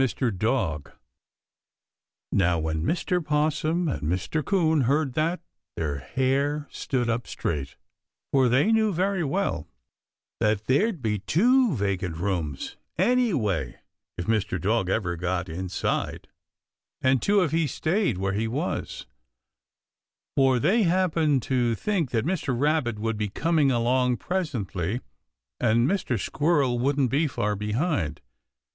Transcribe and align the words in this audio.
DOG 0.01 0.07
[Illustration: 0.07 0.47
AND 0.47 0.49
UP 0.49 0.87
HE 0.89 0.89
CAME.] 0.89 0.97
Now, 2.39 2.57
when 2.57 2.83
Mr. 2.83 3.23
'Possum 3.23 3.87
and 3.87 4.01
Mr. 4.01 4.43
'Coon 4.43 4.81
heard 4.85 5.13
that 5.13 5.41
their 5.75 5.99
hair 5.99 6.67
stood 6.71 7.07
up 7.07 7.27
straight, 7.27 7.75
for 8.31 8.49
they 8.49 8.71
knew 8.71 8.91
very 8.91 9.23
well 9.23 9.67
that 10.39 10.65
there'd 10.65 11.03
be 11.03 11.19
two 11.19 11.75
vacant 11.75 12.17
rooms 12.17 12.77
any 12.97 13.31
way 13.31 13.75
if 14.17 14.25
Mr. 14.25 14.59
Dog 14.59 14.89
ever 14.89 15.15
got 15.15 15.47
inside, 15.47 16.27
and 16.99 17.21
two 17.21 17.43
if 17.43 17.51
he 17.51 17.67
stayed 17.67 18.17
where 18.17 18.33
he 18.33 18.47
was, 18.47 19.05
for 20.35 20.57
they 20.57 20.81
happened 20.81 21.43
to 21.43 21.75
think 21.75 22.09
that 22.09 22.25
Mr. 22.25 22.59
Rabbit 22.59 22.97
would 22.97 23.17
be 23.19 23.29
coming 23.29 23.69
along 23.69 24.17
presently, 24.17 24.99
and 25.59 25.87
Mr. 25.87 26.19
Squirrel 26.19 26.79
wouldn't 26.79 27.11
be 27.11 27.27
far 27.27 27.55
behind. 27.55 28.19